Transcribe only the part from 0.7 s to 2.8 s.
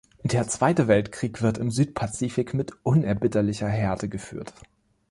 Weltkrieg wird im Südpazifik mit